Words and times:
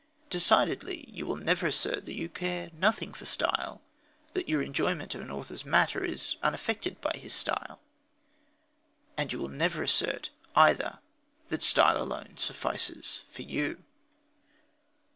Decidedly 0.31 1.07
you 1.11 1.27
will 1.27 1.35
never 1.35 1.67
assert 1.67 2.07
that 2.07 2.15
you 2.15 2.27
care 2.27 2.71
nothing 2.73 3.13
for 3.13 3.25
style, 3.25 3.83
that 4.33 4.49
your 4.49 4.63
enjoyment 4.63 5.13
of 5.13 5.21
an 5.21 5.29
author's 5.29 5.63
matter 5.63 6.03
is 6.03 6.37
unaffected 6.41 6.99
by 7.01 7.11
his 7.15 7.33
style. 7.35 7.79
And 9.15 9.31
you 9.31 9.37
will 9.37 9.47
never 9.47 9.83
assert, 9.83 10.31
either, 10.55 10.97
that 11.49 11.61
style 11.61 12.01
alone 12.01 12.37
suffices 12.37 13.25
for 13.29 13.43
you. 13.43 13.83